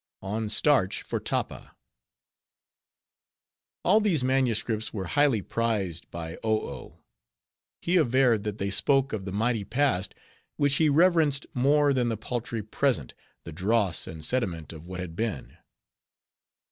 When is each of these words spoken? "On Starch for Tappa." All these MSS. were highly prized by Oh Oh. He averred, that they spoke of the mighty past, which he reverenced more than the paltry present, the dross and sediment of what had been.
"On 0.23 0.49
Starch 0.49 1.03
for 1.03 1.19
Tappa." 1.19 1.75
All 3.83 3.99
these 3.99 4.23
MSS. 4.23 4.91
were 4.91 5.05
highly 5.05 5.43
prized 5.43 6.09
by 6.09 6.37
Oh 6.43 6.67
Oh. 6.67 7.03
He 7.83 7.97
averred, 7.97 8.41
that 8.41 8.57
they 8.57 8.71
spoke 8.71 9.13
of 9.13 9.25
the 9.25 9.31
mighty 9.31 9.63
past, 9.63 10.15
which 10.57 10.77
he 10.77 10.89
reverenced 10.89 11.45
more 11.53 11.93
than 11.93 12.09
the 12.09 12.17
paltry 12.17 12.63
present, 12.63 13.13
the 13.43 13.51
dross 13.51 14.07
and 14.07 14.25
sediment 14.25 14.73
of 14.73 14.87
what 14.87 14.99
had 15.01 15.15
been. 15.15 15.57